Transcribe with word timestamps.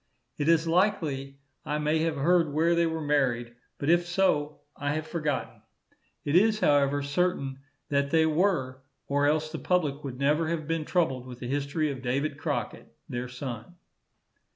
It 0.39 0.49
is 0.49 0.67
likely 0.67 1.37
I 1.63 1.77
may 1.77 1.99
have 1.99 2.15
heard 2.15 2.51
where 2.51 2.73
they 2.73 2.87
were 2.87 3.03
married, 3.03 3.53
but 3.77 3.87
if 3.91 4.07
so, 4.07 4.61
I 4.75 4.93
have 4.95 5.05
forgotten. 5.05 5.61
It 6.25 6.35
is, 6.35 6.59
however, 6.59 7.03
certain 7.03 7.59
that 7.89 8.09
they 8.09 8.25
were, 8.25 8.81
or 9.05 9.27
else 9.27 9.51
the 9.51 9.59
public 9.59 10.03
would 10.03 10.17
never 10.17 10.47
have 10.47 10.67
been 10.67 10.85
troubled 10.85 11.27
with 11.27 11.37
the 11.37 11.47
history 11.47 11.91
of 11.91 12.01
David 12.01 12.39
Crockett, 12.39 12.91
their 13.09 13.27
son. 13.27 13.75